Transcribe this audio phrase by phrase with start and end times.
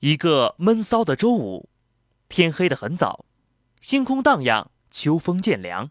[0.00, 1.68] 一个闷骚的周五，
[2.30, 3.26] 天黑得很早，
[3.82, 5.90] 星空荡漾，秋风渐凉。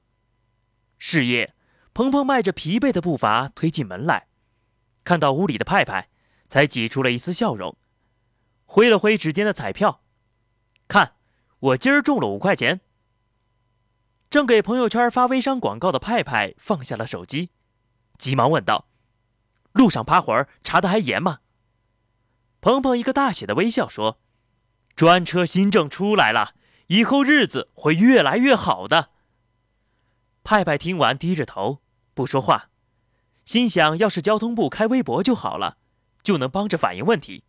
[0.98, 1.54] 是夜，
[1.94, 4.28] 鹏鹏迈着疲惫的步伐推进门来，
[5.04, 6.10] 看到屋里的派派，
[6.50, 7.78] 才挤出了一丝笑容，
[8.66, 10.02] 挥了挥指尖的彩票，
[10.88, 11.14] 看，
[11.60, 12.82] 我今儿中了五块钱。
[14.32, 17.52] 正给朋友圈发微商广告的派派放下了手机，
[18.18, 18.88] 急忙问道
[19.74, 21.42] ：“路上趴活儿查的还严吗？”
[22.62, 24.20] 鹏鹏一个大写的微笑说
[24.96, 26.54] ：“专车新政出来了，
[26.88, 29.12] 以后日子会越来越好的。”
[30.44, 31.80] 派派听完低着头
[32.14, 32.70] 不说话，
[33.46, 35.78] 心想：要是交通部开微博就好了，
[36.22, 37.44] 就能帮着反映问题。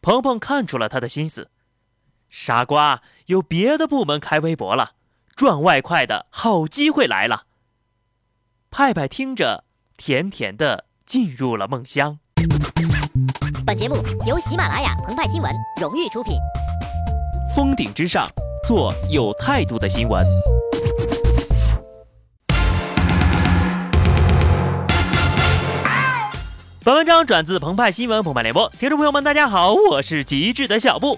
[0.00, 1.50] 鹏鹏看出了他的心思
[2.30, 4.94] ：“傻瓜，有别的部门开微博了，
[5.34, 7.46] 赚外快的好机会来了。”
[8.70, 9.64] 派派听着，
[9.96, 12.20] 甜甜的进入了梦乡。
[13.66, 13.96] 本节目
[14.26, 15.50] 由喜马拉雅澎湃新闻
[15.80, 16.36] 荣誉出品。
[17.54, 18.28] 峰顶之上，
[18.66, 20.22] 做有态度的新闻。
[26.84, 31.16] 本文章转自澎湃新闻澎湃联播，听众朋友们，大家好，我是极致的小布。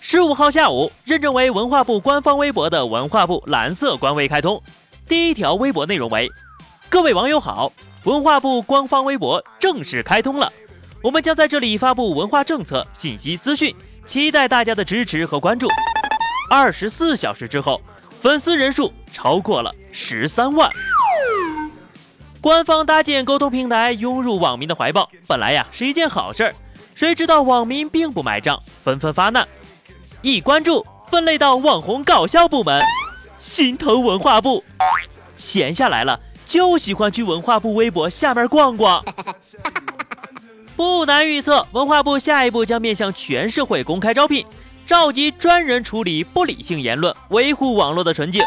[0.00, 4.62] 十五号下午，认证为文化部官方微博的文化部蓝色官微开通，
[5.08, 6.30] 第一条微博内容为：
[6.88, 7.72] 各位网友好，
[8.04, 10.52] 文化部官方微博正式开通了。
[11.02, 15.66] 我们将在这里发布文化政策信息资讯，期待大家的支持和关注。
[16.50, 17.80] 二十四小时之后，
[18.20, 20.70] 粉丝人数超过了十三万。
[22.42, 26.54] 官方搭建沟通平台，涌入网民的怀抱，本来呀是一件好事儿。
[26.94, 29.48] 谁知道网民并不买账，纷纷发难。
[30.20, 32.82] 一关注分类到网红搞笑部门，
[33.38, 34.62] 心疼文化部。
[35.34, 39.02] 闲下来了，就喜欢去文化部微博下面逛逛。
[40.80, 44.46] 不难预测，文化部下一步将面向全社会公开招聘，
[44.86, 48.42] 召集专人处理不理性言论，维护网络的纯净。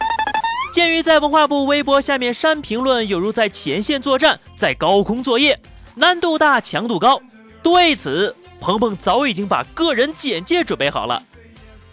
[0.73, 5.59] 鉴于在文化部微博下面删评论有如在前线作战，在高空作业，
[5.93, 7.21] 难度大，强度高。
[7.61, 11.21] 对此，鹏鹏早已经把个人简介准备好了。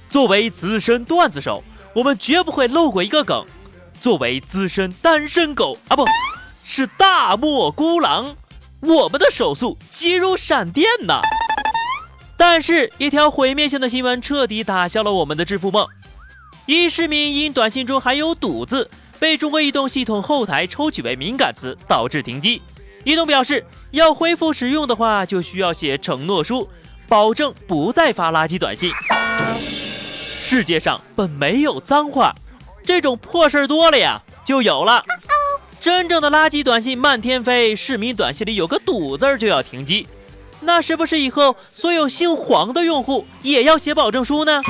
[0.09, 1.63] 作为资深段子手，
[1.95, 3.45] 我们绝不会漏过一个梗。
[4.01, 6.07] 作为资深单身狗啊，不
[6.65, 8.35] 是大漠孤狼。
[8.81, 11.21] 我们的手速急如闪电呐！
[12.37, 15.87] 但是，一条毁灭性的新闻彻底打消了我们的致富梦。
[16.65, 22.63] 一市民因短信中含有“赌”字，被中国移动系统后台抽取为敏感词，导致停机。
[23.05, 26.69] 移动表示，要恢复使用的话，就需要写承诺书，
[27.07, 28.91] 保证不再发垃圾短信。
[30.39, 32.35] 世界上本没有脏话，
[32.85, 35.05] 这种破事儿多了呀，就有了。
[35.81, 40.07] 真正的垃圾短信漫天飞，市民短信里有个“堵”字就要停机，
[40.61, 44.61] 那是不是以后所有姓黄的用户也要写保证书呢？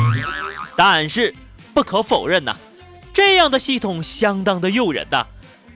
[0.77, 1.35] 但是
[1.75, 2.55] 不可否认呐，
[3.13, 5.27] 这样的系统相当的诱人呐。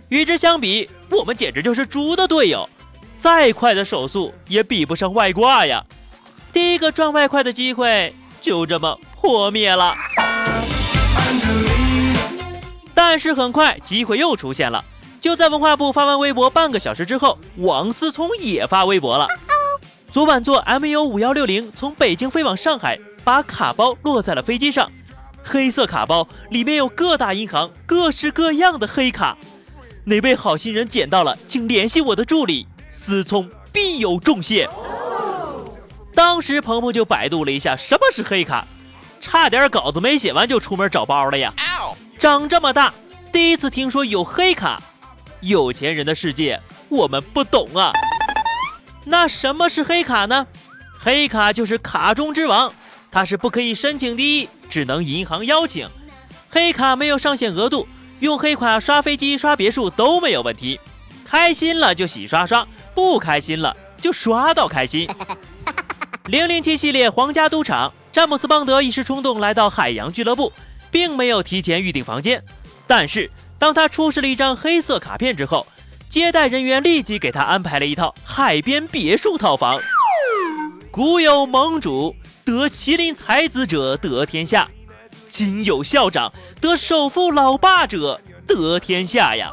[0.09, 2.69] 与之相比，我们简直就是猪的队友，
[3.19, 5.85] 再快的手速也比不上外挂呀。
[6.53, 9.97] 第一个赚外快的机会就这么破灭了。
[12.95, 14.85] 但是很快机会又出现了。
[15.25, 19.27] 就在文化部发完微博半个小时之后，王思聪也发微博了。
[20.13, 24.87] 昨晚坐 MU 五幺六零从北京飞往上海，把卡包落在了飞机上。
[25.43, 29.35] 黑色卡包里面有各大银行各式各样的黑卡。
[30.05, 34.69] 哪位好心人捡到了，请联系我的助理思聪，必有重谢。
[36.15, 38.67] 当时鹏鹏就百度了一下什么是黑卡，
[39.23, 41.55] 差点稿子没写完就出门找包了呀。
[42.19, 42.93] 长这么大
[43.33, 44.83] 第一次听说有黑卡。
[45.45, 47.93] 有钱人的世界，我们不懂啊。
[49.05, 50.47] 那什么是黑卡呢？
[50.99, 52.73] 黑卡就是卡中之王，
[53.11, 55.87] 它是不可以申请的，只能银行邀请。
[56.49, 57.87] 黑卡没有上限额度，
[58.21, 60.81] 用黑卡刷飞机、刷别墅都没有问题。
[61.27, 65.07] 开心了就洗刷刷，不开心了就刷到开心。
[66.25, 70.51] 零零七系列皇家赌场，詹姆斯邦德一时冲动来到海洋俱乐部，
[70.91, 72.43] 并没有提前预订房间，
[72.87, 73.31] 但是。
[73.59, 75.67] 当他出示了一张黑色卡片之后，
[76.09, 79.81] 接待人员立即给他安排了一套海边别墅套房。
[80.91, 82.15] 古有盟主
[82.45, 84.69] 得麒麟才子者得天下，
[85.29, 89.51] 今有校长得首富老爸者得天下呀！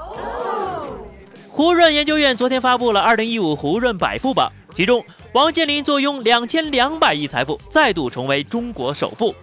[1.50, 5.04] 胡润研究院昨天发布了二零一五胡润百富榜，其中
[5.34, 9.34] 王健林坐拥两千两百亿财富，再度成为中国首富。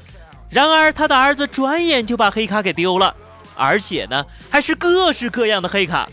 [0.49, 3.15] 然而他的儿子转眼就把黑卡给丢了。
[3.59, 6.09] 而且呢，还是各式各样的黑卡，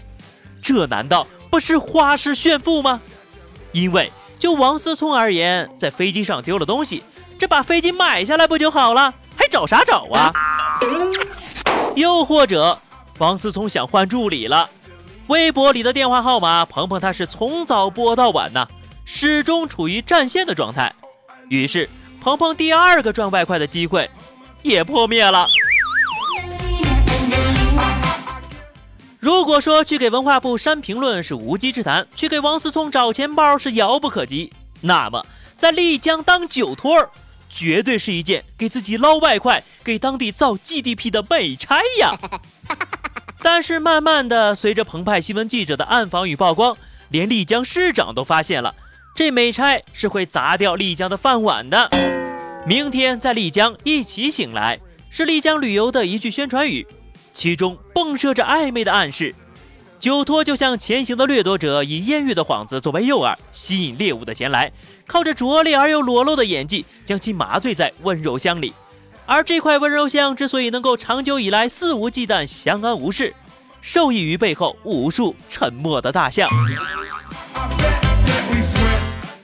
[0.62, 3.00] 这难道不是花式炫富吗？
[3.72, 7.04] 因为就王思聪而言，在飞机上丢了东西，
[7.38, 9.14] 这把飞机买下来不就好了？
[9.38, 10.34] 还找啥找啊？
[11.96, 12.80] 又或者，
[13.20, 14.70] 王思聪想换助理了，
[15.28, 18.68] 微博里的电话号码，鹏鹏他是从早拨到晚呐，
[19.06, 20.92] 始终处于占线的状态。
[21.50, 21.88] 于是，
[22.22, 24.10] 鹏鹏第二个赚外快的机会
[24.64, 25.48] 也破灭了。
[29.26, 35.26] 如果说去给文化部删评论是无稽之谈，去给王思聪找钱包是遥不可及，那么
[35.58, 37.10] 在丽江当酒托儿，
[37.50, 42.16] 绝对是一件给自己捞外快、给当地造 GDP 的美差呀。
[43.42, 46.78] 但是慢慢的，随着澎湃新闻记者的暗访与曝光，
[47.10, 48.76] 连丽江市长都发现了，
[49.16, 51.90] 这美差是会砸掉丽江的饭碗的。
[52.68, 54.80] 明天在丽江一起醒来，
[55.10, 56.86] 是丽江旅游的一句宣传语。
[57.36, 59.36] 其中迸射着暧昧的暗示，
[60.00, 64.72] 酒托就像前行的掠夺者，以艳遇的幌子作为诱饵，吸引猎物的前来，
[65.06, 68.74] 靠着拙劣而又裸露的演技，将其麻醉在温柔乡里。
[69.26, 73.36] 而这块温柔乡之所以能够长久以来肆无忌惮、相安无事，
[73.82, 76.50] 受益于背后无数沉默的大象。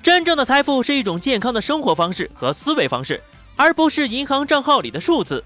[0.01, 3.21] 真正的财富是一种健康的生活方式和思维方式，
[3.57, 5.43] 而不是银行账号里的数字。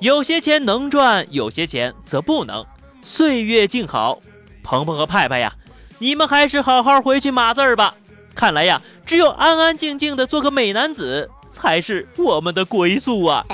[0.00, 2.64] 有些钱能赚，有些钱则不能。
[3.02, 4.18] 岁月静好，
[4.62, 5.52] 鹏鹏和派派呀，
[5.98, 7.94] 你们还是好好回去码字儿吧。
[8.34, 13.44] 看来呀，只有安安静静的做个美男子，才是我们的归宿啊。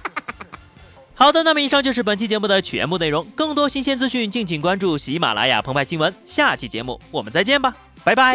[1.14, 3.24] 好的，那么以上就是本期节目的全部内容。
[3.36, 6.12] 更多新鲜资讯，敬请关注喜马拉雅澎湃新闻。
[6.24, 7.74] 下期节目我们再见吧，
[8.04, 8.34] 拜拜。